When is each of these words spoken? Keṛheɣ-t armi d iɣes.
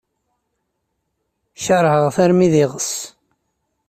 Keṛheɣ-t 1.63 2.17
armi 2.23 2.47
d 2.51 2.55
iɣes. 2.63 2.91